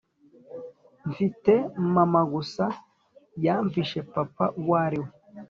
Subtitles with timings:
[1.07, 1.53] Mpfite
[1.95, 2.65] mama gusa
[3.45, 5.09] yampishe papa uwariwe